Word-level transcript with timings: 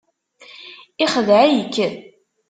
Ixdeε-ik. 1.05 1.75